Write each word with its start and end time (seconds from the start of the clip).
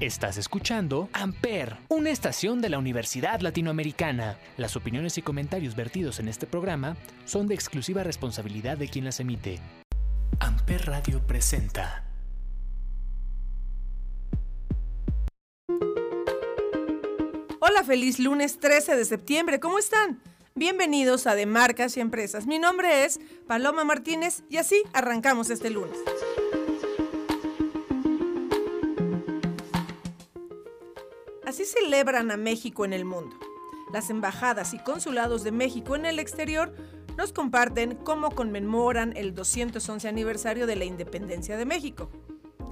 Estás 0.00 0.38
escuchando 0.38 1.10
Amper, 1.12 1.76
una 1.88 2.08
estación 2.08 2.62
de 2.62 2.70
la 2.70 2.78
Universidad 2.78 3.40
Latinoamericana. 3.40 4.38
Las 4.56 4.74
opiniones 4.74 5.18
y 5.18 5.22
comentarios 5.22 5.76
vertidos 5.76 6.20
en 6.20 6.28
este 6.28 6.46
programa 6.46 6.96
son 7.26 7.46
de 7.46 7.54
exclusiva 7.54 8.02
responsabilidad 8.02 8.78
de 8.78 8.88
quien 8.88 9.04
las 9.04 9.20
emite. 9.20 9.60
Amper 10.38 10.86
Radio 10.86 11.20
presenta. 11.26 12.06
Hola, 17.60 17.84
feliz 17.84 18.18
lunes 18.18 18.58
13 18.58 18.96
de 18.96 19.04
septiembre, 19.04 19.60
¿cómo 19.60 19.78
están? 19.78 20.22
Bienvenidos 20.54 21.26
a 21.26 21.34
De 21.34 21.44
Marcas 21.44 21.98
y 21.98 22.00
Empresas. 22.00 22.46
Mi 22.46 22.58
nombre 22.58 23.04
es 23.04 23.20
Paloma 23.46 23.84
Martínez 23.84 24.44
y 24.48 24.56
así 24.56 24.82
arrancamos 24.94 25.50
este 25.50 25.68
lunes. 25.68 25.98
Así 31.60 31.74
celebran 31.78 32.30
a 32.30 32.38
México 32.38 32.86
en 32.86 32.94
el 32.94 33.04
mundo. 33.04 33.36
Las 33.92 34.08
embajadas 34.08 34.72
y 34.72 34.78
consulados 34.78 35.44
de 35.44 35.52
México 35.52 35.94
en 35.94 36.06
el 36.06 36.18
exterior 36.18 36.72
nos 37.18 37.34
comparten 37.34 37.96
cómo 37.96 38.30
conmemoran 38.30 39.14
el 39.14 39.34
211 39.34 40.08
aniversario 40.08 40.66
de 40.66 40.76
la 40.76 40.86
independencia 40.86 41.58
de 41.58 41.66
México. 41.66 42.10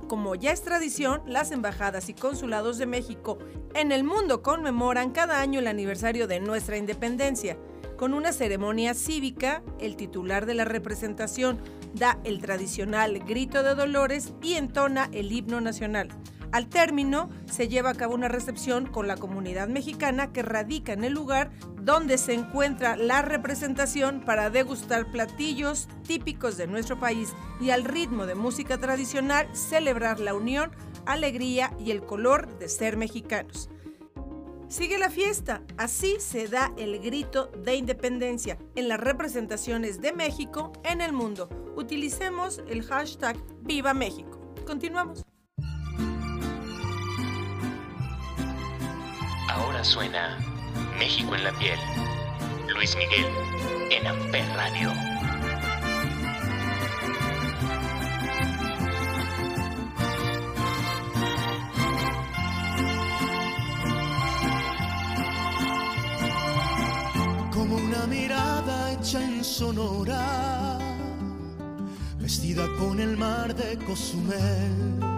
Como 0.09 0.35
ya 0.37 0.53
es 0.53 0.63
tradición, 0.63 1.21
las 1.27 1.51
embajadas 1.51 2.09
y 2.09 2.15
consulados 2.15 2.79
de 2.79 2.87
México 2.87 3.39
en 3.75 3.93
el 3.93 4.05
mundo 4.05 4.43
conmemoran 4.43 5.11
cada 5.11 5.43
año 5.43 5.61
el 5.61 5.67
aniversario 5.67 6.27
de 6.27 6.41
nuestra 6.41 6.79
independencia. 6.79 7.59
Con 7.99 8.15
una 8.15 8.33
ceremonia 8.33 8.95
cívica, 8.95 9.63
el 9.79 9.97
titular 9.97 10.47
de 10.47 10.55
la 10.55 10.65
representación 10.65 11.61
da 11.93 12.19
el 12.25 12.41
tradicional 12.41 13.19
grito 13.19 13.63
de 13.63 13.75
dolores 13.75 14.33
y 14.41 14.55
entona 14.55 15.11
el 15.13 15.31
himno 15.31 15.61
nacional. 15.61 16.09
Al 16.51 16.69
término, 16.69 17.29
se 17.51 17.69
lleva 17.69 17.91
a 17.91 17.95
cabo 17.95 18.15
una 18.15 18.29
recepción 18.29 18.87
con 18.87 19.07
la 19.07 19.17
comunidad 19.17 19.69
mexicana 19.69 20.33
que 20.33 20.43
radica 20.43 20.93
en 20.93 21.05
el 21.05 21.13
lugar 21.13 21.51
donde 21.83 22.17
se 22.17 22.33
encuentra 22.33 22.97
la 22.97 23.23
representación 23.23 24.23
para 24.25 24.49
degustar 24.49 25.11
platillos 25.11 25.89
típicos 26.07 26.57
de 26.57 26.67
nuestro 26.67 26.99
país 26.99 27.35
y 27.61 27.71
al 27.71 27.85
ritmo 27.85 28.27
de 28.27 28.35
música 28.35 28.79
tradicional 28.79 29.49
celebrar 29.55 30.21
la 30.21 30.35
unión, 30.35 30.71
alegría 31.05 31.73
y 31.79 31.91
el 31.91 32.03
color 32.03 32.59
de 32.59 32.69
ser 32.69 32.97
mexicanos. 32.97 33.69
Sigue 34.69 34.99
la 34.99 35.09
fiesta, 35.09 35.63
así 35.79 36.17
se 36.19 36.47
da 36.47 36.73
el 36.77 36.99
grito 37.01 37.47
de 37.65 37.77
independencia 37.77 38.59
en 38.75 38.89
las 38.89 39.01
representaciones 39.01 40.01
de 40.03 40.13
México 40.13 40.73
en 40.85 41.01
el 41.01 41.13
mundo. 41.13 41.49
Utilicemos 41.75 42.63
el 42.69 42.83
hashtag 42.83 43.37
Viva 43.63 43.95
México. 43.95 44.39
Continuamos. 44.67 45.25
Ahora 49.59 49.83
suena 49.83 50.39
México 50.99 51.35
en 51.35 51.45
la 51.45 51.53
piel. 51.53 51.79
Luis 52.75 52.97
Miguel 52.97 53.27
en 53.91 54.07
Amper 54.07 54.47
Radio. 54.55 54.93
Como 67.53 67.77
una 67.77 68.07
mirada 68.07 68.93
hecha 68.93 69.23
en 69.23 69.43
Sonora, 69.43 70.79
vestida 72.19 72.65
con 72.79 73.01
el 73.01 73.17
mar 73.17 73.55
de 73.55 73.77
Cozumel 73.85 75.18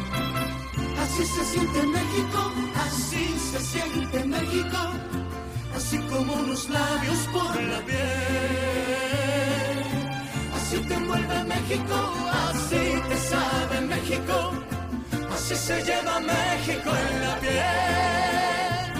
Así 1.13 1.25
se 1.25 1.43
siente 1.43 1.83
México, 1.87 2.53
así 2.87 3.37
se 3.37 3.59
siente 3.59 4.23
México, 4.23 4.77
así 5.75 5.97
como 6.09 6.33
unos 6.35 6.69
labios 6.69 7.27
por 7.33 7.61
la 7.61 7.79
piel. 7.81 7.97
Así 10.55 10.79
te 10.87 10.93
envuelve 10.93 11.43
México, 11.43 12.13
así 12.47 13.01
te 13.09 13.17
sabe 13.17 13.81
México, 13.81 14.53
así 15.33 15.53
se 15.53 15.83
lleva 15.83 16.21
México 16.21 16.89
en 16.89 17.21
la 17.27 17.39
piel. 17.41 18.93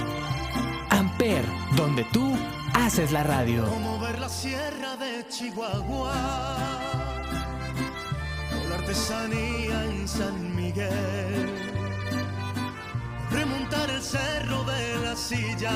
Amper, 0.90 1.46
donde 1.78 2.04
tú 2.12 2.38
haces 2.74 3.14
la 3.14 3.24
radio. 3.24 3.64
Como 3.70 4.00
ver 4.00 4.20
la 4.20 4.28
sierra 4.28 4.98
de 4.98 5.26
Chihuahua, 5.30 6.12
o 8.52 8.70
la 8.70 8.76
artesanía 8.76 9.86
en 9.86 10.06
San 10.10 10.56
Miguel 10.58 11.71
remontar 13.32 13.90
el 13.90 14.02
cerro 14.02 14.64
de 14.64 15.00
la 15.04 15.16
silla. 15.16 15.72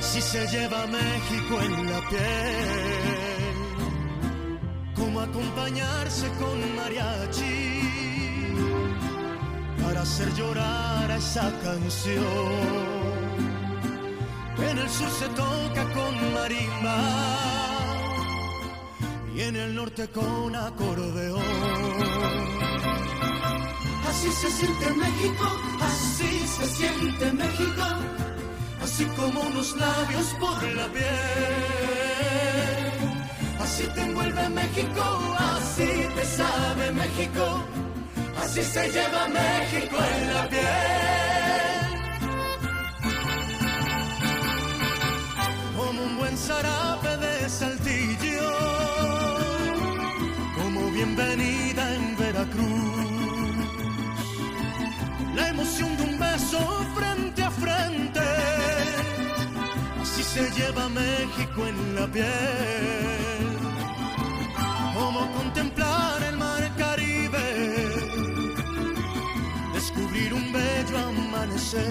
Si 0.00 0.20
se 0.20 0.46
lleva 0.48 0.86
México 0.86 1.60
en 1.60 1.90
la 1.90 2.00
piel, 2.08 3.54
como 4.94 5.20
acompañarse 5.20 6.26
con 6.40 6.76
mariachi 6.76 7.78
para 9.82 10.02
hacer 10.02 10.32
llorar 10.34 11.10
a 11.10 11.16
esa 11.16 11.52
canción. 11.62 12.88
En 14.70 14.78
el 14.78 14.88
sur 14.88 15.10
se 15.10 15.28
toca 15.28 15.82
con 15.94 16.34
marimba 16.34 16.98
y 19.34 19.42
en 19.42 19.56
el 19.56 19.74
norte 19.74 20.08
con 20.08 20.54
acordeón. 20.56 22.17
Así 24.08 24.30
se 24.32 24.50
siente 24.50 24.90
México, 24.94 25.46
así 25.80 26.46
se 26.56 26.66
siente 26.66 27.32
México, 27.32 27.84
así 28.82 29.04
como 29.16 29.40
unos 29.40 29.76
labios 29.76 30.26
por 30.40 30.62
la 30.62 30.86
piel. 30.88 31.04
Así 33.60 33.84
te 33.94 34.00
envuelve 34.00 34.48
México, 34.48 35.04
así 35.38 36.08
te 36.16 36.24
sabe 36.24 36.90
México, 36.92 37.44
así 38.42 38.62
se 38.62 38.90
lleva 38.90 39.28
México 39.28 39.96
en 40.14 40.34
la 40.34 40.48
piel. 40.48 40.68
Como 45.76 46.02
un 46.02 46.16
buen 46.16 46.36
zarape 46.36 47.16
de 47.18 47.48
saltillo, 47.48 48.50
como 50.56 50.90
bienvenida 50.90 51.47
emoción 55.58 55.96
de 55.96 56.02
un 56.04 56.18
beso 56.18 56.60
frente 56.94 57.42
a 57.42 57.50
frente. 57.50 58.20
Así 60.00 60.22
se 60.22 60.50
lleva 60.52 60.88
México 60.88 61.66
en 61.66 61.94
la 61.96 62.06
piel. 62.06 62.26
Como 64.94 65.20
contemplar 65.32 66.22
el 66.22 66.36
mar 66.36 66.62
Caribe, 66.76 67.48
descubrir 69.74 70.32
un 70.32 70.52
bello 70.52 70.98
amanecer, 71.08 71.82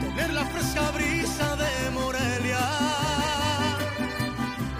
tener 0.00 0.32
la 0.32 0.44
fresca 0.46 0.90
brisa 0.92 1.56
de 1.56 1.90
Morelia, 1.98 2.66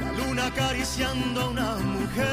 la 0.00 0.12
luna 0.18 0.46
acariciando 0.46 1.40
a 1.42 1.48
una 1.48 1.76
mujer. 1.76 2.29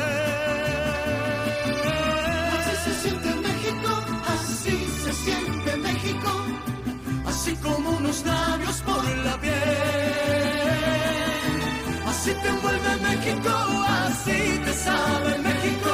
México, 13.27 13.49
así 13.49 14.61
te 14.63 14.73
sabe 14.73 15.37
México, 15.39 15.89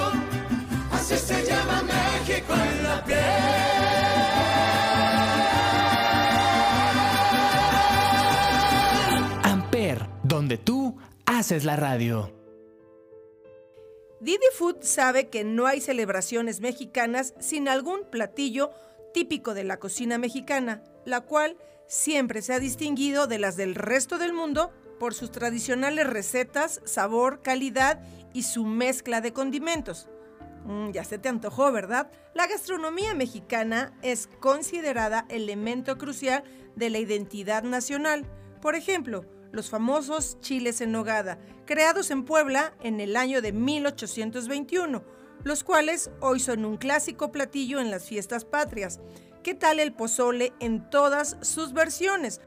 así 0.92 1.18
se 1.18 1.44
llama 1.44 1.82
México 1.82 2.54
en 2.54 2.84
la 2.84 3.04
piel. 3.04 3.20
Amper, 9.44 10.08
donde 10.24 10.60
tú 10.60 10.96
haces 11.26 11.66
la 11.66 11.76
radio. 11.76 12.32
Didi 14.20 14.38
Food 14.56 14.78
sabe 14.82 15.30
que 15.30 15.44
no 15.44 15.66
hay 15.66 15.82
celebraciones 15.82 16.62
mexicanas 16.62 17.34
sin 17.40 17.68
algún 17.68 18.04
platillo 18.12 18.70
típico 19.12 19.56
de 19.56 19.64
la 19.64 19.78
cocina 19.78 20.20
mexicana, 20.20 20.84
la 21.04 21.22
cual 21.22 21.58
siempre 21.88 22.44
se 22.44 22.54
ha 22.54 22.60
distinguido 22.60 23.26
de 23.26 23.40
las 23.40 23.58
del 23.58 23.74
resto 23.74 24.20
del 24.20 24.34
mundo 24.34 24.72
por 25.00 25.14
sus 25.14 25.32
tradicionales 25.32 26.08
recetas, 26.08 26.82
sabor, 26.86 27.42
calidad 27.42 28.02
y 28.34 28.44
su 28.44 28.66
mezcla 28.66 29.22
de 29.22 29.34
condimentos. 29.34 30.08
Mm, 30.66 30.92
ya 30.92 31.04
se 31.04 31.18
te 31.18 31.30
antojó, 31.30 31.72
¿verdad? 31.72 32.10
La 32.34 32.48
gastronomía 32.48 33.14
mexicana 33.14 33.94
es 34.02 34.28
considerada 34.40 35.26
elemento 35.30 35.98
crucial 35.98 36.44
de 36.76 36.90
la 36.90 37.00
identidad 37.00 37.64
nacional. 37.64 38.26
Por 38.62 38.76
ejemplo, 38.76 39.26
los 39.52 39.70
famosos 39.70 40.40
chiles 40.40 40.82
en 40.82 40.92
nogada, 40.92 41.38
creados 41.66 42.12
en 42.12 42.26
Puebla 42.26 42.74
en 42.82 43.00
el 43.00 43.16
año 43.16 43.42
de 43.42 43.52
1821, 43.52 45.04
los 45.44 45.64
cuales 45.64 46.10
hoy 46.22 46.40
son 46.40 46.66
un 46.66 46.78
clásico 46.78 47.32
platillo 47.32 47.80
en 47.80 47.92
las 47.92 48.06
fiestas 48.06 48.46
patrias. 48.46 49.00
¿Qué 49.44 49.54
tal 49.54 49.80
el 49.80 49.94
pozole 49.94 50.54
en 50.60 50.90
todas 50.90 51.38
sus 51.42 51.74
versiones? 51.74 52.40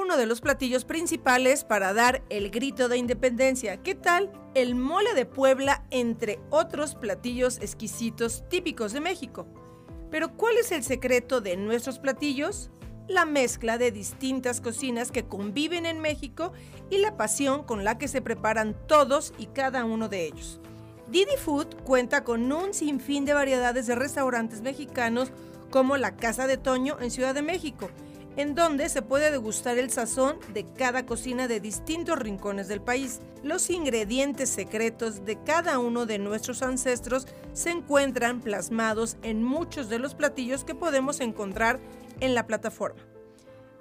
Uno 0.00 0.16
de 0.16 0.26
los 0.26 0.40
platillos 0.40 0.84
principales 0.84 1.64
para 1.64 1.92
dar 1.92 2.22
el 2.30 2.50
grito 2.50 2.88
de 2.88 2.98
independencia. 2.98 3.78
¿Qué 3.78 3.96
tal 3.96 4.30
el 4.54 4.76
mole 4.76 5.12
de 5.14 5.26
Puebla 5.26 5.84
entre 5.90 6.38
otros 6.50 6.94
platillos 6.94 7.58
exquisitos 7.58 8.48
típicos 8.48 8.92
de 8.92 9.00
México? 9.00 9.48
Pero 10.08 10.36
¿cuál 10.36 10.56
es 10.56 10.70
el 10.70 10.84
secreto 10.84 11.40
de 11.40 11.56
nuestros 11.56 11.98
platillos? 11.98 12.70
La 13.08 13.24
mezcla 13.24 13.76
de 13.76 13.90
distintas 13.90 14.60
cocinas 14.60 15.10
que 15.10 15.26
conviven 15.26 15.84
en 15.84 15.98
México 15.98 16.52
y 16.90 16.98
la 16.98 17.16
pasión 17.16 17.64
con 17.64 17.82
la 17.82 17.98
que 17.98 18.06
se 18.06 18.22
preparan 18.22 18.76
todos 18.86 19.34
y 19.36 19.46
cada 19.46 19.84
uno 19.84 20.08
de 20.08 20.26
ellos. 20.26 20.60
Didi 21.10 21.36
Food 21.36 21.74
cuenta 21.82 22.22
con 22.22 22.52
un 22.52 22.72
sinfín 22.72 23.24
de 23.24 23.34
variedades 23.34 23.88
de 23.88 23.96
restaurantes 23.96 24.62
mexicanos 24.62 25.32
como 25.70 25.96
la 25.96 26.14
Casa 26.14 26.46
de 26.46 26.56
Toño 26.56 26.98
en 27.00 27.10
Ciudad 27.10 27.34
de 27.34 27.42
México, 27.42 27.90
en 28.38 28.54
donde 28.54 28.88
se 28.88 29.02
puede 29.02 29.32
degustar 29.32 29.78
el 29.78 29.90
sazón 29.90 30.38
de 30.54 30.64
cada 30.64 31.04
cocina 31.04 31.48
de 31.48 31.58
distintos 31.58 32.20
rincones 32.20 32.68
del 32.68 32.80
país. 32.80 33.18
Los 33.42 33.68
ingredientes 33.68 34.48
secretos 34.48 35.24
de 35.24 35.42
cada 35.42 35.80
uno 35.80 36.06
de 36.06 36.20
nuestros 36.20 36.62
ancestros 36.62 37.26
se 37.52 37.70
encuentran 37.70 38.40
plasmados 38.40 39.16
en 39.22 39.42
muchos 39.42 39.88
de 39.88 39.98
los 39.98 40.14
platillos 40.14 40.62
que 40.62 40.76
podemos 40.76 41.18
encontrar 41.18 41.80
en 42.20 42.36
la 42.36 42.46
plataforma. 42.46 43.02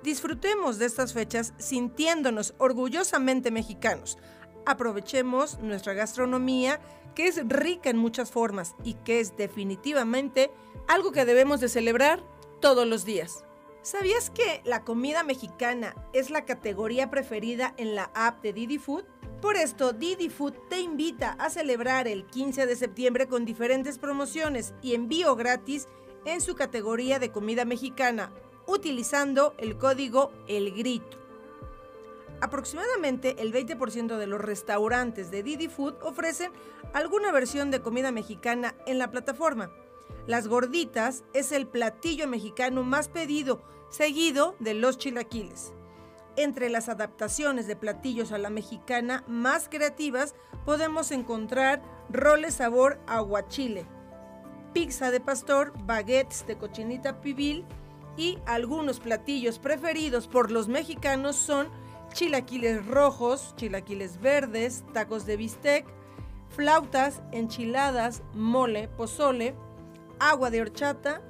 Disfrutemos 0.02 0.80
de 0.80 0.88
estas 0.88 1.14
fechas 1.14 1.54
sintiéndonos 1.60 2.56
orgullosamente 2.58 3.52
mexicanos. 3.52 4.18
Aprovechemos 4.66 5.60
nuestra 5.60 5.94
gastronomía 5.94 6.80
que 7.14 7.28
es 7.28 7.48
rica 7.48 7.92
en 7.92 7.98
muchas 7.98 8.32
formas 8.32 8.74
y 8.84 8.96
que 8.96 9.20
es 9.20 9.38
definitivamente 9.38 10.50
algo 10.88 11.12
que 11.12 11.26
debemos 11.26 11.60
de 11.60 11.70
celebrar 11.70 12.24
todos 12.60 12.88
los 12.88 13.06
días. 13.06 13.44
¿Sabías 13.88 14.30
que 14.30 14.62
la 14.66 14.84
comida 14.84 15.24
mexicana 15.24 15.96
es 16.12 16.30
la 16.30 16.44
categoría 16.44 17.10
preferida 17.10 17.74
en 17.78 17.96
la 17.96 18.12
app 18.16 18.44
de 18.44 18.52
Didi 18.52 18.80
Food? 18.80 19.06
Por 19.42 19.56
esto, 19.56 19.94
Didi 19.94 20.28
Food 20.28 20.56
te 20.70 20.82
invita 20.82 21.38
a 21.40 21.50
celebrar 21.50 22.06
el 22.06 22.26
15 22.26 22.66
de 22.66 22.76
septiembre 22.76 23.30
con 23.30 23.46
diferentes 23.46 23.98
promociones 23.98 24.74
y 24.82 24.94
envío 24.94 25.38
gratis 25.38 25.88
en 26.26 26.42
su 26.42 26.56
categoría 26.56 27.18
de 27.18 27.32
comida 27.32 27.64
mexicana, 27.64 28.34
utilizando 28.66 29.56
el 29.58 29.78
código 29.78 30.34
El 30.50 30.74
Grito. 30.74 31.18
Aproximadamente 32.42 33.38
el 33.40 33.54
20% 33.54 34.18
de 34.18 34.28
los 34.28 34.42
restaurantes 34.42 35.32
de 35.32 35.44
Didi 35.44 35.70
Food 35.70 35.96
ofrecen 36.02 36.52
alguna 36.92 37.32
versión 37.32 37.72
de 37.72 37.82
comida 37.82 38.12
mexicana 38.12 38.76
en 38.86 38.98
la 38.98 39.12
plataforma. 39.12 39.72
Las 40.26 40.50
gorditas 40.50 41.24
es 41.32 41.54
el 41.54 41.68
platillo 41.68 42.28
mexicano 42.28 42.84
más 42.84 43.08
pedido, 43.08 43.62
seguido 43.90 44.56
de 44.60 44.74
los 44.74 44.98
chilaquiles. 44.98 45.74
Entre 46.36 46.70
las 46.70 46.88
adaptaciones 46.88 47.68
de 47.68 47.76
platillos 47.76 48.32
a 48.32 48.38
la 48.38 48.50
mexicana 48.50 49.24
más 49.28 49.70
creativas 49.70 50.36
podemos 50.66 51.12
encontrar 51.12 51.82
roles 52.10 52.56
sabor 52.56 53.00
aguachile, 53.08 53.88
pizza 54.74 55.10
de 55.10 55.20
pastor, 55.20 55.74
baguettes 55.86 56.46
de 56.46 56.58
cochinita 56.58 57.22
pibil 57.22 57.66
y 58.18 58.38
algunos 58.46 59.00
platillos 59.00 59.58
preferidos 59.58 60.28
por 60.28 60.52
los 60.52 60.68
mexicanos 60.68 61.36
son 61.36 61.70
chilaquiles 62.14 62.86
rojos, 62.86 63.56
chilaquiles 63.56 64.20
verdes, 64.22 64.84
tacos 64.94 65.26
de 65.26 65.38
bistec, 65.38 65.86
flautas, 66.50 67.22
enchiladas, 67.32 68.24
mole, 68.34 68.88
pozole, 68.88 69.56
agua 70.20 70.50
de 70.50 70.62
horchata, 70.62 71.22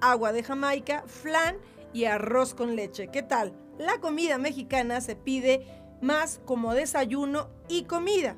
agua 0.00 0.32
de 0.32 0.42
Jamaica, 0.42 1.04
flan 1.06 1.56
y 1.96 2.04
arroz 2.04 2.52
con 2.52 2.76
leche. 2.76 3.08
¿Qué 3.08 3.22
tal? 3.22 3.54
La 3.78 4.00
comida 4.00 4.36
mexicana 4.36 5.00
se 5.00 5.16
pide 5.16 5.66
más 6.02 6.42
como 6.44 6.74
desayuno 6.74 7.48
y 7.70 7.84
comida. 7.84 8.36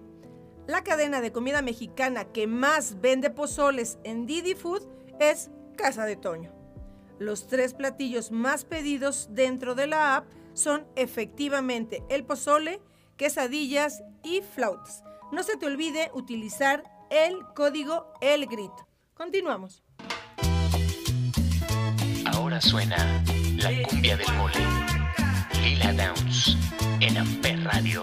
La 0.69 0.85
cadena 0.85 1.21
de 1.21 1.33
comida 1.33 1.61
mexicana 1.61 2.27
que 2.27 2.47
más 2.47 3.01
vende 3.01 3.31
pozoles 3.31 3.99
en 4.05 4.27
Didi 4.27 4.55
Food 4.55 4.87
es 5.19 5.51
Casa 5.77 6.05
de 6.05 6.15
Toño. 6.15 6.53
Los 7.19 7.49
tres 7.49 7.75
platillos 7.75 8.31
más 8.31 8.65
pedidos 8.65 9.29
dentro 9.33 9.75
de 9.75 9.89
la 9.89 10.15
app 10.15 10.29
son 10.53 10.87
efectivamente 10.95 12.05
el 12.11 12.25
pozole, 12.25 12.81
quesadillas 13.17 14.05
y 14.23 14.43
flautas. 14.43 15.03
No 15.33 15.43
se 15.43 15.57
te 15.57 15.67
olvide 15.67 16.13
utilizar 16.15 16.85
el 17.11 17.45
código 17.57 18.13
El 18.21 18.47
Grito. 18.47 18.87
Continuamos. 19.15 19.83
Ahora 22.25 22.61
suena 22.61 23.25
la 23.59 23.83
cumbia 23.83 24.17
del 24.17 24.33
mole. 24.35 24.55
Lila 25.63 25.93
Downs 25.93 26.57
en 27.01 27.19
Amper 27.19 27.65
Radio. 27.65 28.03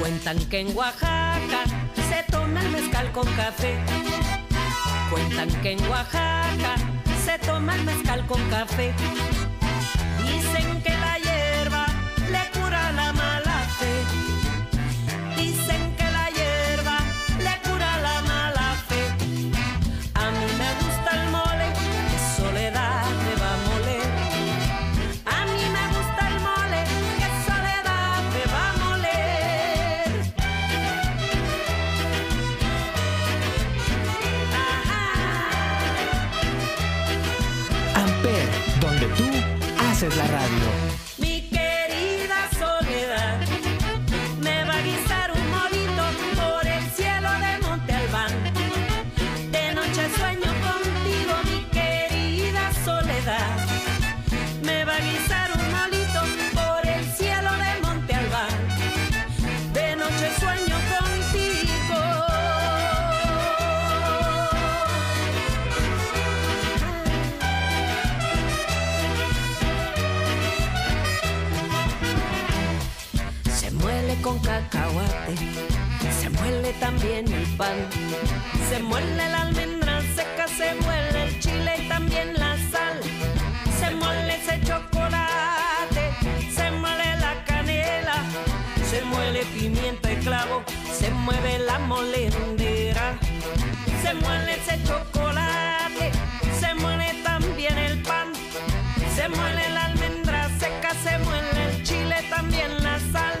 Cuentan 0.00 0.38
que 0.46 0.60
en 0.60 0.76
Oaxaca 0.76 1.64
se 2.08 2.32
toma 2.32 2.60
el 2.62 2.70
mezcal 2.70 3.12
con 3.12 3.26
café. 3.34 3.74
Cuentan 5.10 5.48
que 5.62 5.72
en 5.72 5.88
Oaxaca 5.88 6.74
se 7.24 7.38
toma 7.38 7.76
el 7.76 7.84
mezcal 7.84 8.26
con 8.26 8.40
café. 8.50 8.92
Haces 40.06 40.16
la 40.16 40.26
radio. 40.26 40.93
Se 78.68 78.80
muele 78.82 79.28
la 79.30 79.42
almendra 79.42 80.00
seca, 80.16 80.48
se 80.48 80.74
muele 80.74 81.26
el 81.26 81.38
chile 81.38 81.72
y 81.78 81.88
también 81.88 82.34
la 82.34 82.56
sal, 82.72 82.98
se 83.78 83.90
muele 83.94 84.36
ese 84.36 84.60
chocolate, 84.62 86.10
se 86.52 86.70
muele 86.72 87.16
la 87.20 87.44
canela, 87.44 88.24
se 88.90 89.02
muele 89.02 89.44
pimienta 89.56 90.12
y 90.12 90.16
clavo, 90.16 90.64
se 90.92 91.10
mueve 91.10 91.60
la 91.60 91.78
molendera. 91.78 93.16
se 94.02 94.14
muele 94.14 94.54
ese 94.54 94.82
chocolate, 94.82 96.10
se 96.58 96.74
muele 96.74 97.22
también 97.22 97.78
el 97.78 98.02
pan, 98.02 98.32
se 99.14 99.28
muele 99.28 99.68
la 99.70 99.84
almendra 99.84 100.50
seca, 100.58 100.90
se 101.04 101.18
muele 101.18 101.70
el 101.70 101.82
chile, 101.84 102.16
también 102.28 102.82
la 102.82 102.98
sal, 103.12 103.38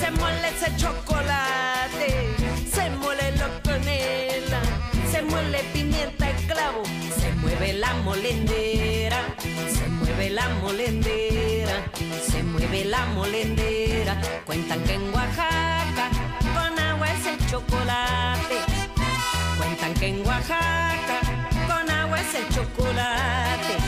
se 0.00 0.10
muele 0.12 0.48
ese 0.48 0.74
chocolate, 0.76 1.07
la 7.88 7.94
molendera, 8.02 9.20
se 9.40 9.88
mueve 9.88 10.30
la 10.30 10.48
molendera, 10.60 11.90
se 12.30 12.42
mueve 12.42 12.84
la 12.84 13.06
molendera, 13.14 14.20
cuentan 14.44 14.82
que 14.84 14.94
en 14.94 15.14
Oaxaca 15.14 16.10
con 16.54 16.78
agua 16.78 17.06
es 17.12 17.26
el 17.26 17.38
chocolate. 17.50 18.56
Cuentan 19.58 19.94
que 19.94 20.06
en 20.08 20.26
Oaxaca 20.26 21.18
con 21.66 21.90
agua 21.90 22.20
es 22.20 22.34
el 22.34 22.48
chocolate. 22.54 23.87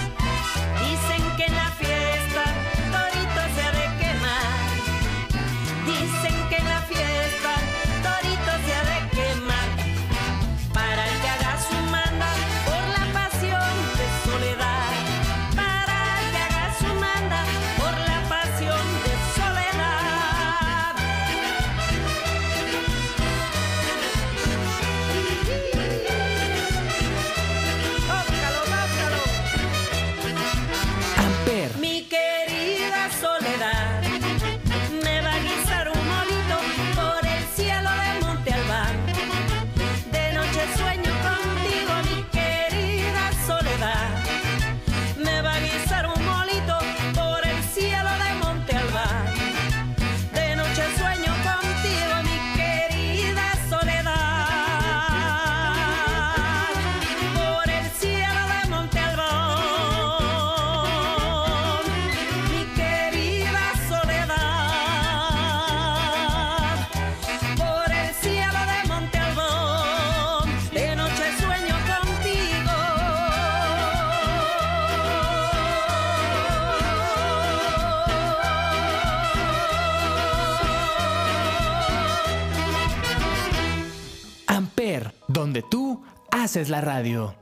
Haces 86.50 86.68
la 86.68 86.80
radio. 86.80 87.36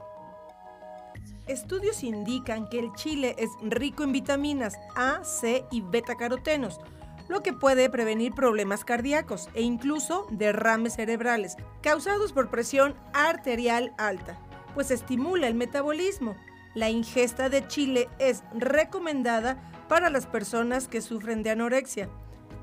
Estudios 1.46 2.04
indican 2.04 2.68
que 2.68 2.78
el 2.78 2.92
chile 2.92 3.34
es 3.38 3.48
rico 3.62 4.02
en 4.02 4.12
vitaminas 4.12 4.74
A, 4.94 5.24
C 5.24 5.64
y 5.70 5.80
beta-carotenos, 5.80 6.78
lo 7.26 7.42
que 7.42 7.54
puede 7.54 7.88
prevenir 7.88 8.34
problemas 8.34 8.84
cardíacos 8.84 9.48
e 9.54 9.62
incluso 9.62 10.26
derrames 10.30 10.96
cerebrales 10.96 11.56
causados 11.80 12.34
por 12.34 12.50
presión 12.50 12.94
arterial 13.14 13.94
alta, 13.96 14.38
pues 14.74 14.90
estimula 14.90 15.48
el 15.48 15.54
metabolismo. 15.54 16.36
La 16.74 16.90
ingesta 16.90 17.48
de 17.48 17.66
chile 17.66 18.10
es 18.18 18.42
recomendada 18.52 19.56
para 19.88 20.10
las 20.10 20.26
personas 20.26 20.86
que 20.86 21.00
sufren 21.00 21.42
de 21.42 21.48
anorexia, 21.48 22.10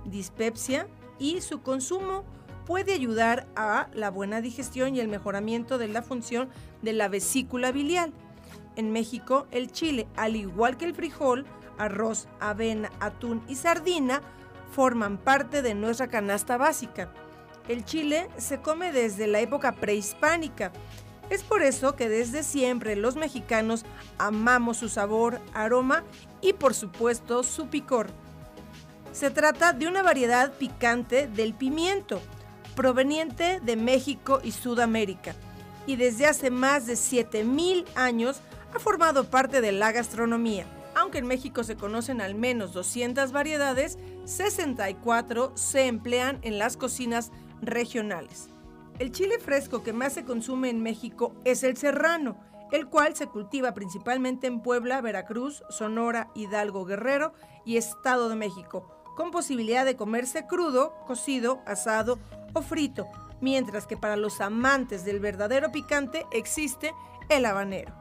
dispepsia 0.05 0.85
y 1.17 1.41
su 1.41 1.63
consumo 1.63 2.23
puede 2.65 2.93
ayudar 2.93 3.47
a 3.55 3.87
la 3.93 4.09
buena 4.09 4.41
digestión 4.41 4.95
y 4.95 4.99
el 4.99 5.07
mejoramiento 5.07 5.77
de 5.77 5.87
la 5.87 6.01
función 6.01 6.49
de 6.81 6.93
la 6.93 7.07
vesícula 7.07 7.71
biliar. 7.71 8.11
En 8.75 8.91
México, 8.91 9.47
el 9.51 9.71
chile, 9.71 10.07
al 10.15 10.35
igual 10.35 10.77
que 10.77 10.85
el 10.85 10.95
frijol, 10.95 11.45
arroz, 11.77 12.27
avena, 12.39 12.91
atún 12.99 13.43
y 13.47 13.55
sardina, 13.55 14.21
forman 14.71 15.17
parte 15.17 15.61
de 15.61 15.75
nuestra 15.75 16.07
canasta 16.07 16.57
básica. 16.57 17.09
El 17.67 17.85
chile 17.85 18.29
se 18.37 18.59
come 18.59 18.91
desde 18.91 19.27
la 19.27 19.39
época 19.39 19.71
prehispánica. 19.73 20.71
Es 21.29 21.43
por 21.43 21.63
eso 21.63 21.95
que 21.95 22.09
desde 22.09 22.43
siempre 22.43 22.95
los 22.95 23.15
mexicanos 23.15 23.85
amamos 24.17 24.77
su 24.77 24.89
sabor, 24.89 25.41
aroma 25.53 26.03
y 26.41 26.53
por 26.53 26.73
supuesto 26.73 27.43
su 27.43 27.67
picor. 27.67 28.07
Se 29.11 29.31
trata 29.31 29.71
de 29.71 29.87
una 29.87 30.03
variedad 30.03 30.51
picante 30.53 31.27
del 31.27 31.53
pimiento, 31.53 32.21
proveniente 32.75 33.59
de 33.61 33.75
México 33.75 34.39
y 34.43 34.51
Sudamérica, 34.51 35.33
y 35.87 35.95
desde 35.95 36.27
hace 36.27 36.51
más 36.51 36.85
de 36.85 36.95
7000 36.95 37.85
años 37.95 38.41
ha 38.73 38.79
formado 38.79 39.25
parte 39.25 39.61
de 39.61 39.71
la 39.71 39.91
gastronomía. 39.91 40.65
Aunque 40.95 41.17
en 41.17 41.27
México 41.27 41.63
se 41.63 41.75
conocen 41.75 42.21
al 42.21 42.35
menos 42.35 42.73
200 42.73 43.31
variedades, 43.31 43.97
64 44.25 45.51
se 45.55 45.87
emplean 45.87 46.39
en 46.41 46.57
las 46.57 46.77
cocinas 46.77 47.31
regionales. 47.61 48.49
El 48.99 49.11
chile 49.11 49.39
fresco 49.39 49.83
que 49.83 49.91
más 49.91 50.13
se 50.13 50.23
consume 50.23 50.69
en 50.69 50.81
México 50.81 51.35
es 51.43 51.63
el 51.63 51.75
serrano, 51.75 52.37
el 52.71 52.87
cual 52.87 53.15
se 53.15 53.27
cultiva 53.27 53.73
principalmente 53.73 54.47
en 54.47 54.61
Puebla, 54.61 55.01
Veracruz, 55.01 55.63
Sonora, 55.69 56.29
Hidalgo, 56.33 56.85
Guerrero 56.85 57.33
y 57.65 57.77
Estado 57.77 58.29
de 58.29 58.35
México, 58.35 58.89
con 59.15 59.31
posibilidad 59.31 59.85
de 59.85 59.97
comerse 59.97 60.47
crudo, 60.47 60.93
cocido, 61.05 61.61
asado 61.65 62.19
o 62.55 62.61
frito, 62.61 63.07
mientras 63.41 63.85
que 63.85 63.97
para 63.97 64.15
los 64.15 64.41
amantes 64.41 65.05
del 65.05 65.19
verdadero 65.19 65.71
picante 65.71 66.25
existe 66.31 66.93
el 67.29 67.45
habanero. 67.45 67.93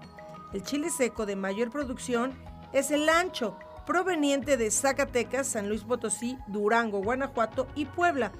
El 0.52 0.62
chile 0.62 0.88
seco 0.90 1.26
de 1.26 1.37
mayor 1.37 1.70
producción 1.70 2.32
es 2.73 2.90
el 2.90 3.08
ancho, 3.08 3.58
proveniente 3.84 4.56
de 4.56 4.70
Zacatecas, 4.70 5.49
San 5.49 5.68
Luis 5.68 5.82
Potosí, 5.82 6.38
Durango, 6.46 7.02
Guanajuato 7.02 7.66
y 7.75 7.84
Puebla, 7.84 8.32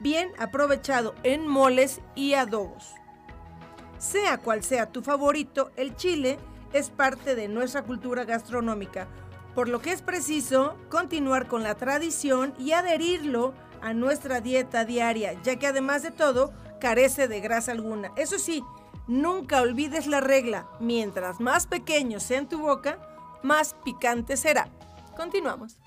bien 0.00 0.30
aprovechado 0.38 1.14
en 1.24 1.46
moles 1.46 2.00
y 2.14 2.34
adobos. 2.34 2.94
Sea 3.98 4.38
cual 4.38 4.62
sea 4.62 4.92
tu 4.92 5.02
favorito, 5.02 5.72
el 5.76 5.96
chile 5.96 6.38
es 6.72 6.90
parte 6.90 7.34
de 7.34 7.48
nuestra 7.48 7.82
cultura 7.82 8.24
gastronómica, 8.24 9.08
por 9.54 9.68
lo 9.68 9.80
que 9.80 9.92
es 9.92 10.02
preciso 10.02 10.76
continuar 10.88 11.48
con 11.48 11.64
la 11.64 11.74
tradición 11.74 12.54
y 12.58 12.72
adherirlo 12.72 13.54
a 13.82 13.92
nuestra 13.92 14.40
dieta 14.40 14.84
diaria, 14.84 15.40
ya 15.42 15.56
que 15.56 15.66
además 15.66 16.02
de 16.02 16.10
todo 16.10 16.52
carece 16.80 17.28
de 17.28 17.40
grasa 17.40 17.72
alguna. 17.72 18.12
Eso 18.16 18.38
sí, 18.38 18.64
nunca 19.06 19.60
olvides 19.60 20.06
la 20.06 20.20
regla, 20.20 20.68
mientras 20.80 21.40
más 21.40 21.66
pequeño 21.66 22.20
sea 22.20 22.38
en 22.38 22.48
tu 22.48 22.60
boca, 22.60 22.98
más 23.42 23.74
picante 23.84 24.36
será. 24.36 24.68
Continuamos. 25.16 25.78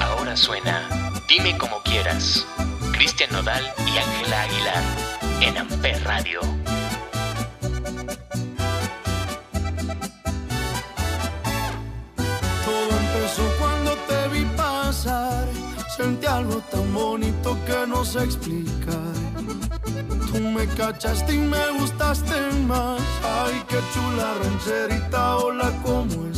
Ahora 0.00 0.36
suena 0.36 1.10
Dime 1.30 1.56
como 1.56 1.80
quieras. 1.84 2.44
Cristian 2.90 3.30
Nodal 3.30 3.62
y 3.86 3.98
Ángela 3.98 4.42
Aguilar 4.42 4.82
en 5.42 5.58
Amper 5.58 6.02
Radio. 6.02 6.59
No 18.00 18.20
explicar. 18.22 19.12
Tú 20.32 20.40
me 20.40 20.66
cachaste 20.68 21.34
y 21.34 21.38
me 21.38 21.78
gustaste 21.78 22.34
más. 22.66 23.00
Ay, 23.22 23.62
qué 23.68 23.76
chula 23.92 24.34
rancherita, 24.42 25.36
hola, 25.36 25.70
¿cómo 25.84 26.29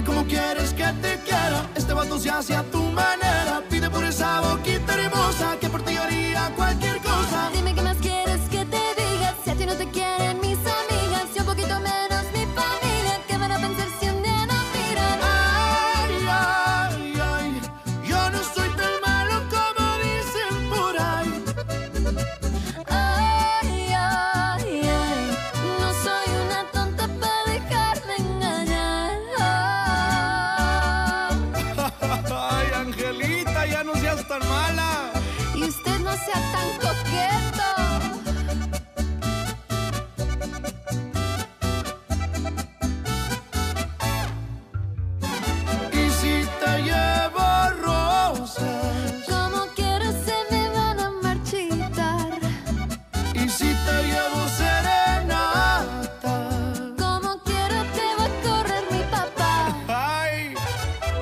Dime 0.00 0.14
cómo 0.14 0.26
quieres 0.26 0.72
que 0.72 0.84
te 1.02 1.18
quiera. 1.24 1.68
Este 1.74 1.92
vato 1.92 2.18
se 2.18 2.30
hace 2.30 2.56
a 2.56 2.62
tu 2.62 2.78
manera. 2.78 3.62
Pide 3.68 3.90
por 3.90 4.02
esa 4.02 4.40
boquita 4.40 4.94
hermosa 4.94 5.58
que 5.60 5.68
por 5.68 5.82
ti 5.82 5.94
haría 5.94 6.50
cualquier 6.56 7.02
cosa. 7.02 7.50
Dime 7.52 7.74
que 7.74 7.82
me 7.82 7.89
si 53.50 53.74
te 53.86 54.02
llevo 54.04 54.48
serenata. 54.48 55.84
Como 56.98 57.38
quiero 57.42 57.78
te 57.96 58.06
va 58.18 58.24
a 58.24 58.42
correr 58.46 58.84
mi 58.90 59.02
papá. 59.10 59.76
Ay, 59.88 60.54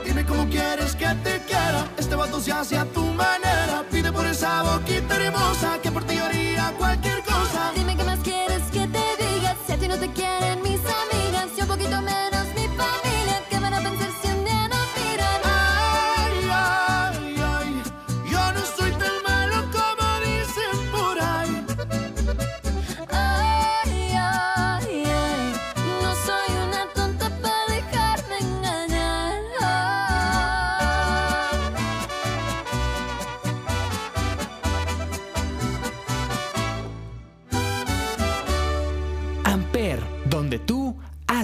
dime 0.04 0.24
cómo 0.24 0.48
quieres 0.48 0.94
que 0.94 1.08
te 1.24 1.40
quiera. 1.46 1.86
Este 1.96 2.14
vato 2.14 2.40
se 2.40 2.52
hace 2.52 2.76
a 2.76 2.84
tu 2.84 3.02
manera. 3.02 3.84
Pide 3.90 4.12
por 4.12 4.26
esa 4.26 4.62
boquita 4.62 5.16
hermosa 5.16 5.78
que 5.82 5.90
por 5.90 6.04
ti 6.04 6.18
haría 6.18 6.72
cualquier 6.76 7.17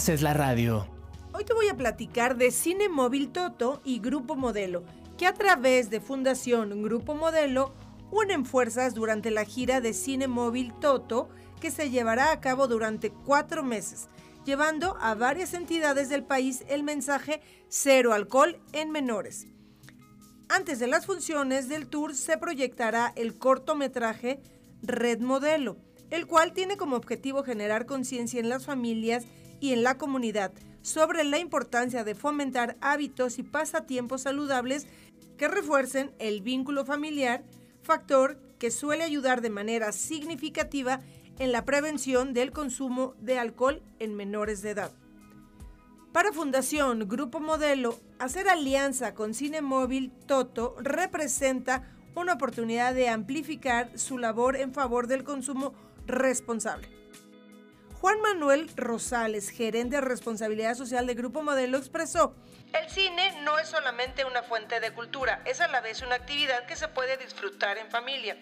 haces 0.04 0.20
la 0.20 0.34
radio. 0.34 0.86
Hoy 1.32 1.46
te 1.46 1.54
voy 1.54 1.68
a 1.68 1.78
platicar 1.78 2.36
de 2.36 2.50
Cine 2.50 2.90
Móvil 2.90 3.32
Toto 3.32 3.80
y 3.86 4.00
Grupo 4.00 4.36
Modelo, 4.36 4.84
que 5.16 5.26
a 5.26 5.32
través 5.32 5.88
de 5.88 5.98
Fundación 5.98 6.82
Grupo 6.82 7.14
Modelo 7.14 7.72
unen 8.10 8.44
fuerzas 8.44 8.92
durante 8.92 9.30
la 9.30 9.46
gira 9.46 9.80
de 9.80 9.94
Cine 9.94 10.28
Móvil 10.28 10.74
Toto 10.78 11.30
que 11.58 11.70
se 11.70 11.88
llevará 11.88 12.32
a 12.32 12.40
cabo 12.42 12.68
durante 12.68 13.12
cuatro 13.12 13.62
meses, 13.62 14.08
llevando 14.44 14.98
a 15.00 15.14
varias 15.14 15.54
entidades 15.54 16.10
del 16.10 16.22
país 16.22 16.64
el 16.68 16.82
mensaje 16.82 17.40
cero 17.70 18.12
alcohol 18.12 18.60
en 18.74 18.90
menores. 18.90 19.46
Antes 20.50 20.80
de 20.80 20.86
las 20.86 21.06
funciones 21.06 21.70
del 21.70 21.88
tour 21.88 22.14
se 22.14 22.36
proyectará 22.36 23.14
el 23.16 23.38
cortometraje 23.38 24.42
Red 24.82 25.20
Modelo, 25.20 25.78
el 26.10 26.26
cual 26.26 26.52
tiene 26.52 26.76
como 26.76 26.94
objetivo 26.94 27.42
generar 27.42 27.86
conciencia 27.86 28.38
en 28.38 28.50
las 28.50 28.66
familias 28.66 29.24
y 29.64 29.72
en 29.72 29.82
la 29.82 29.96
comunidad 29.96 30.52
sobre 30.82 31.24
la 31.24 31.38
importancia 31.38 32.04
de 32.04 32.14
fomentar 32.14 32.76
hábitos 32.82 33.38
y 33.38 33.42
pasatiempos 33.42 34.20
saludables 34.20 34.86
que 35.38 35.48
refuercen 35.48 36.12
el 36.18 36.42
vínculo 36.42 36.84
familiar, 36.84 37.42
factor 37.82 38.38
que 38.58 38.70
suele 38.70 39.04
ayudar 39.04 39.40
de 39.40 39.48
manera 39.48 39.92
significativa 39.92 41.00
en 41.38 41.50
la 41.50 41.64
prevención 41.64 42.34
del 42.34 42.52
consumo 42.52 43.14
de 43.20 43.38
alcohol 43.38 43.82
en 44.00 44.14
menores 44.14 44.60
de 44.60 44.72
edad. 44.72 44.92
Para 46.12 46.34
Fundación 46.34 47.08
Grupo 47.08 47.40
Modelo, 47.40 47.98
hacer 48.18 48.50
alianza 48.50 49.14
con 49.14 49.32
Cine 49.32 49.62
Móvil 49.62 50.12
Toto 50.26 50.76
representa 50.78 51.90
una 52.14 52.34
oportunidad 52.34 52.92
de 52.92 53.08
amplificar 53.08 53.98
su 53.98 54.18
labor 54.18 54.56
en 54.56 54.74
favor 54.74 55.06
del 55.06 55.24
consumo 55.24 55.72
responsable. 56.06 57.03
Juan 58.04 58.20
Manuel 58.20 58.70
Rosales, 58.76 59.48
gerente 59.48 59.96
de 59.96 60.02
responsabilidad 60.02 60.74
social 60.74 61.06
de 61.06 61.14
Grupo 61.14 61.42
Modelo, 61.42 61.78
expresó, 61.78 62.36
el 62.74 62.90
cine 62.90 63.40
no 63.44 63.58
es 63.58 63.70
solamente 63.70 64.26
una 64.26 64.42
fuente 64.42 64.78
de 64.78 64.92
cultura, 64.92 65.40
es 65.46 65.62
a 65.62 65.68
la 65.68 65.80
vez 65.80 66.02
una 66.02 66.16
actividad 66.16 66.66
que 66.66 66.76
se 66.76 66.88
puede 66.88 67.16
disfrutar 67.16 67.78
en 67.78 67.88
familia. 67.88 68.36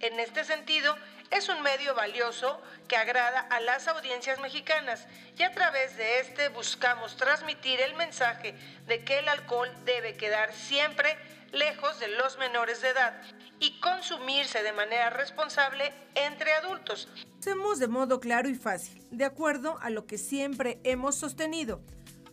En 0.00 0.18
este 0.18 0.44
sentido, 0.44 0.96
es 1.30 1.50
un 1.50 1.60
medio 1.60 1.94
valioso 1.94 2.58
que 2.88 2.96
agrada 2.96 3.40
a 3.40 3.60
las 3.60 3.86
audiencias 3.86 4.40
mexicanas 4.40 5.06
y 5.36 5.42
a 5.42 5.52
través 5.52 5.94
de 5.98 6.20
este 6.20 6.48
buscamos 6.48 7.18
transmitir 7.18 7.82
el 7.82 7.94
mensaje 7.96 8.54
de 8.86 9.04
que 9.04 9.18
el 9.18 9.28
alcohol 9.28 9.68
debe 9.84 10.16
quedar 10.16 10.54
siempre 10.54 11.18
lejos 11.52 12.00
de 12.00 12.08
los 12.08 12.38
menores 12.38 12.80
de 12.80 12.88
edad 12.88 13.20
y 13.62 13.78
consumirse 13.78 14.64
de 14.64 14.72
manera 14.72 15.08
responsable 15.10 15.92
entre 16.16 16.52
adultos. 16.52 17.08
Hacemos 17.38 17.78
de 17.78 17.86
modo 17.86 18.18
claro 18.18 18.48
y 18.48 18.56
fácil, 18.56 19.06
de 19.12 19.24
acuerdo 19.24 19.78
a 19.80 19.88
lo 19.88 20.04
que 20.04 20.18
siempre 20.18 20.80
hemos 20.82 21.14
sostenido. 21.14 21.80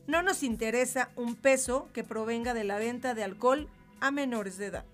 No 0.08 0.24
nos 0.24 0.42
interesa 0.42 1.12
un 1.16 1.36
peso 1.36 1.88
que 1.94 2.04
provenga 2.04 2.56
de 2.56 2.64
la 2.64 2.80
venta 2.80 3.14
de 3.14 3.24
alcohol 3.24 3.70
a 4.02 4.10
menores 4.10 4.58
de 4.58 4.66
edad. 4.66 4.86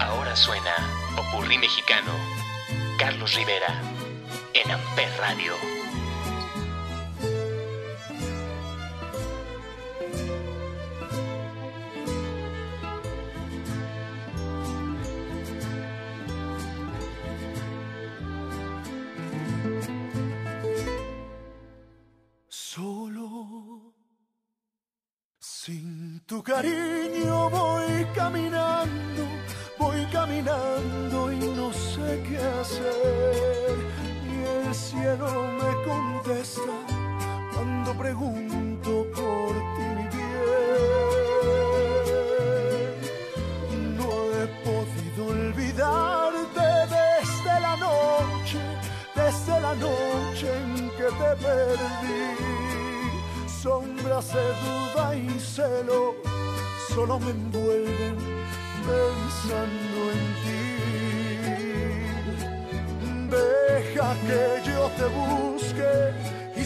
Ahora 0.00 0.34
suena 0.34 0.74
Popurrí 1.14 1.56
Mexicano. 1.56 2.10
Carlos 2.98 3.32
Rivera 3.36 3.80
en 4.54 4.72
Amper 4.72 5.08
Radio. 5.20 5.77
pregunto 37.98 39.06
por 39.14 39.52
ti, 39.74 39.86
mi 39.96 40.06
bien. 40.16 40.36
No 43.96 44.10
he 44.34 44.44
podido 44.64 45.20
olvidarte 45.26 46.66
desde 46.96 47.54
la 47.60 47.74
noche, 47.76 48.60
desde 49.14 49.54
la 49.60 49.74
noche 49.74 50.46
en 50.56 50.70
que 50.96 51.08
te 51.20 51.30
perdí. 51.44 52.26
Sombras 53.62 54.26
de 54.32 54.46
duda 54.64 55.04
y 55.16 55.18
celo 55.40 56.02
solo 56.94 57.18
me 57.18 57.30
envuelven 57.30 58.16
pensando 58.86 59.98
en 60.14 60.22
ti. 60.42 60.62
Deja 63.30 64.08
que 64.26 64.42
yo 64.70 64.82
te 64.96 65.06
busque 65.18 65.92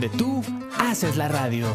donde 0.00 0.16
tú 0.16 0.44
haces 0.78 1.16
la 1.16 1.26
radio. 1.26 1.66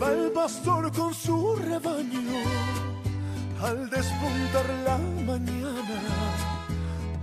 Va 0.00 0.12
el 0.12 0.30
pastor 0.32 0.92
con 0.92 1.14
su 1.14 1.56
rebaño 1.56 2.20
al 3.62 3.88
despuntar 3.88 4.66
la 4.84 4.98
mañana, 5.24 6.00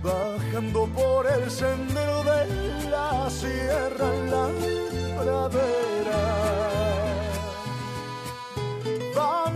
bajando 0.02 0.86
por 0.88 1.24
el 1.28 1.48
sendero 1.48 2.24
de 2.24 2.90
la 2.90 3.30
sierra 3.30 4.10
la 4.28 4.48
pradera. 5.22 6.61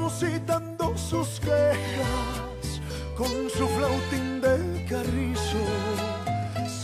Va 0.07 0.13
musitando 0.13 0.97
sus 0.97 1.41
quejas 1.41 2.81
con 3.17 3.51
su 3.51 3.67
flautín 3.67 4.41
de 4.41 4.87
carrizo, 4.89 5.59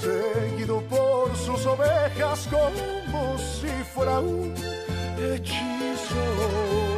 seguido 0.00 0.80
por 0.88 1.36
sus 1.36 1.64
ovejas 1.64 2.48
como 2.50 3.38
si 3.38 3.68
fuera 3.94 4.18
un 4.18 4.52
hechizo. 5.20 6.91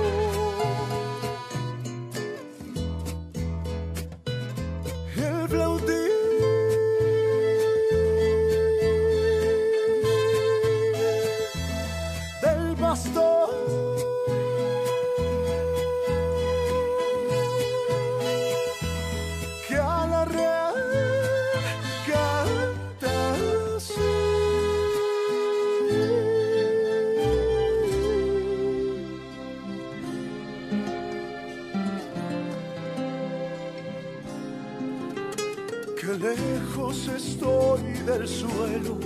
Lejos 36.25 37.09
estoy 37.09 37.83
del 38.07 38.27
suelo 38.27 38.99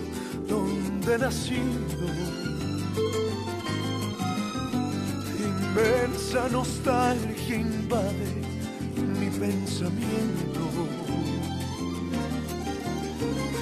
donde 0.46 1.14
he 1.14 1.18
nacido. 1.18 2.07
Inmensa 5.48 6.48
nostalgia 6.48 7.57
invade 7.57 8.28
mi 9.18 9.28
pensamiento. 9.31 10.62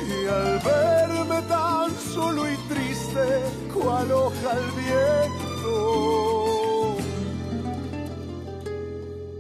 Y 0.09 0.27
al 0.29 0.59
verme 0.71 1.41
tan 1.49 1.91
solo 2.15 2.41
y 2.51 2.57
triste, 2.69 3.27
cual 3.73 4.13
hoja 4.13 4.51
al 4.59 4.67
viento, 4.83 5.77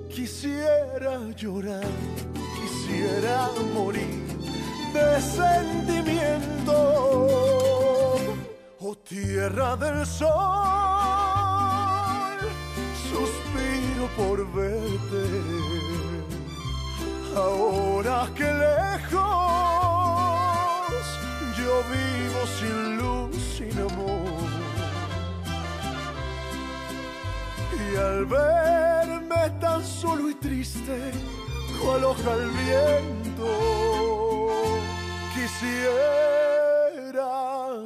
quisiera 0.08 1.12
llorar, 1.36 1.92
quisiera 2.86 3.50
morir 3.74 4.24
de 4.92 5.20
sentimiento. 5.20 6.76
Oh 8.80 8.94
tierra 9.08 9.76
del 9.76 10.06
sol, 10.06 10.28
suspiro 13.10 14.06
por 14.16 14.46
verte. 14.52 15.24
Ahora 17.36 18.28
que 18.34 18.44
lejos 18.44 19.22
yo 21.58 21.82
vivo 21.92 22.40
sin 22.58 22.78
luz, 22.98 23.36
sin 23.56 23.78
amor. 23.78 24.46
Y 27.74 27.96
al 27.96 28.26
verme 28.26 29.50
tan 29.60 29.84
solo 29.84 30.30
y 30.30 30.34
triste, 30.34 31.12
cual 31.82 32.04
hoja 32.04 32.32
al 32.32 32.50
viento, 32.50 33.48
quisiera 35.34 37.28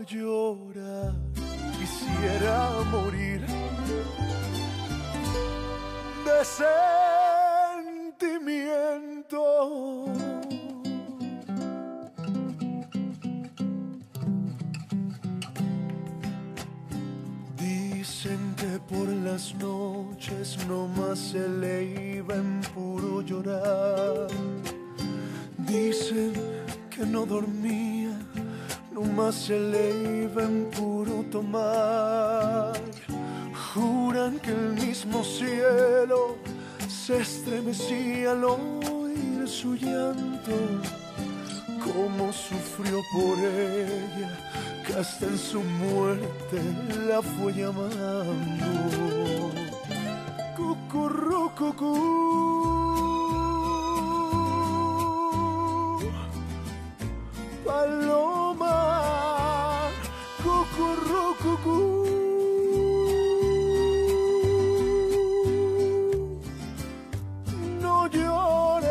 llorar, 0.09 1.15
quisiera 1.79 2.71
morir 2.91 3.41
de 6.25 6.45
sentimiento. 8.15 10.10
Por 18.91 19.09
las 19.09 19.55
noches 19.55 20.59
no 20.69 20.89
más 20.89 21.19
se 21.19 21.49
le 21.49 22.17
iba 22.17 22.35
en 22.35 22.61
puro 22.75 23.23
llorar. 23.23 24.27
Dicen 25.57 26.33
que 26.91 27.07
no 27.07 27.25
dormía, 27.25 28.19
no 28.93 29.03
más 29.03 29.37
se 29.37 29.59
le 29.59 30.25
iba 30.25 30.43
en 30.43 30.69
puro 30.71 31.25
tomar. 31.31 32.73
Juran 33.73 34.39
que 34.41 34.51
el 34.51 34.73
mismo 34.73 35.23
cielo 35.23 36.37
se 36.89 37.19
estremecía 37.19 38.33
al 38.33 38.45
oír 38.45 39.47
su 39.47 39.77
llanto 39.77 40.57
cómo 41.81 42.33
sufrió 42.33 43.01
por 43.13 43.39
ella, 43.39 44.31
que 44.87 44.93
en 45.27 45.39
su 45.39 45.61
muerte 45.61 46.61
la 47.09 47.21
fue 47.23 47.53
llamando. 47.53 49.51
Cucurru, 50.57 51.51
cucú. 51.55 51.95
Paloma, 57.65 58.79
cucurru, 60.43 61.37
cucú. 61.43 61.81
No 67.81 68.07
llores, 68.09 68.89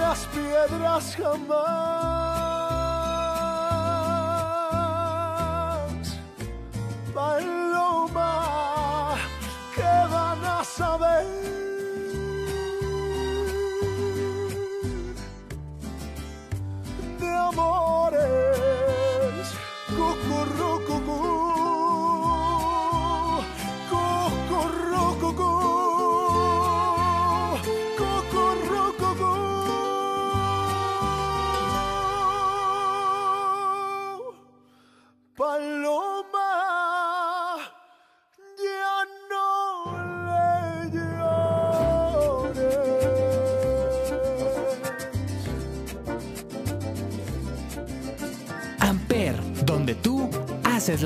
las 0.00 0.20
piedras 0.26 1.16
jamás. 1.16 1.95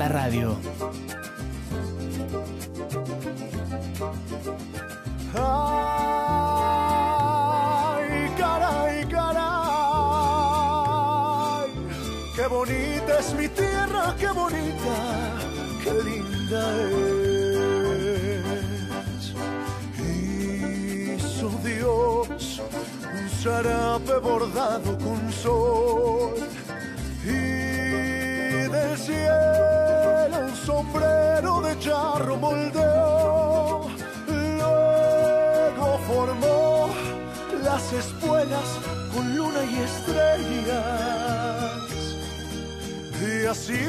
La 0.01 0.07
radio. 0.07 0.57
Ay, 5.35 6.49
caray, 8.41 9.05
caray. 9.15 9.61
Qué 12.35 12.45
bonita 12.47 13.19
es 13.19 13.33
mi 13.35 13.47
tierra, 13.49 14.15
qué 14.19 14.31
bonita, 14.31 14.97
qué 15.83 15.93
linda 16.09 16.63
es. 19.13 19.25
Hizo 21.13 21.49
Dios 21.63 22.61
un 23.17 23.29
zarape 23.41 24.17
bordado 24.29 24.97
con 24.97 25.31
sol 25.31 26.33
y 27.23 27.37
del 28.73 28.97
cielo 28.97 29.50
sombrero 30.65 31.61
de 31.61 31.77
charro 31.79 32.37
moldeó. 32.37 33.87
Luego 34.27 35.99
formó 36.07 36.89
las 37.63 37.93
espuelas 37.93 38.67
con 39.13 39.35
luna 39.35 39.63
y 39.63 39.75
estrellas. 39.89 41.01
Y 43.21 43.45
así 43.45 43.85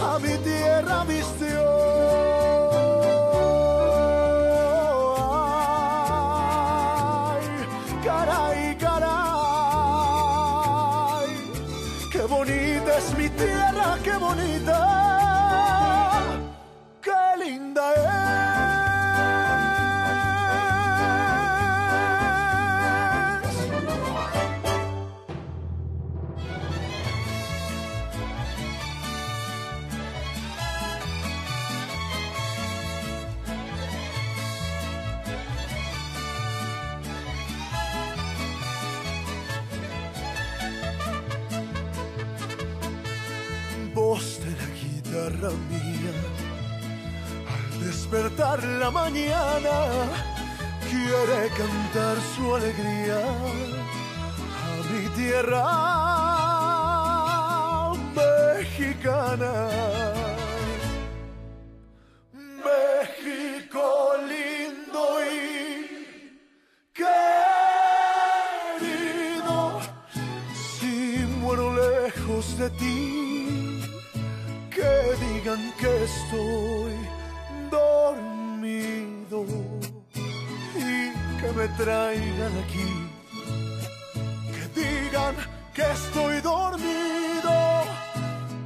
a 0.00 0.18
mi 0.18 0.36
tierra 0.38 1.04
vistió. 1.04 2.01
Mañana, 48.92 49.76
quiere 50.88 51.48
cantar 51.56 52.16
su 52.34 52.54
alegría 52.54 53.20
a 54.60 54.62
mi 54.90 55.04
tierra 55.20 55.64
mexicana. 58.14 59.54
México 62.66 63.84
lindo 64.28 65.02
y 65.24 65.26
querido, 66.92 69.56
si 70.52 70.92
muero 71.40 71.66
lejos 71.74 72.44
de 72.58 72.68
ti, 72.70 73.00
que 74.70 74.92
digan 75.24 75.62
que 75.80 75.90
estoy 76.04 76.94
dormido 77.70 78.31
me 81.54 81.68
traigan 81.68 82.52
aquí. 82.64 82.90
Que 84.52 84.80
digan 84.80 85.34
que 85.74 85.82
estoy 85.82 86.40
dormido 86.40 87.84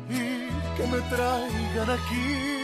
y 0.08 0.48
que 0.76 0.86
me 0.86 1.00
traigan 1.14 1.90
aquí. 1.90 2.56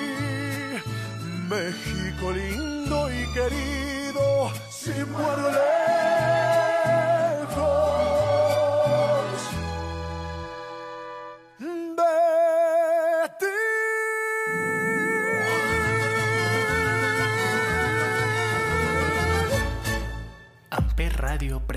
México 1.48 2.32
lindo 2.32 3.10
y 3.12 3.26
querido, 3.34 4.50
si 4.70 4.92
muero 5.04 5.50